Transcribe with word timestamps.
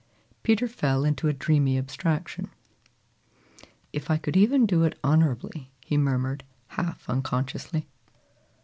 Peter 0.41 0.67
fell 0.67 1.05
into 1.05 1.27
a 1.27 1.31
dreamy 1.33 1.77
abstraction. 1.77 2.49
"If 3.93 4.09
I 4.09 4.17
could 4.17 4.35
even 4.35 4.65
do 4.65 4.83
it 4.83 4.97
honorably," 5.03 5.69
he 5.85 5.95
murmured 5.95 6.43
half 6.69 7.07
unconsciously. 7.07 7.87